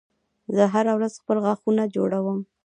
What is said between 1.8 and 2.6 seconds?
جوړوم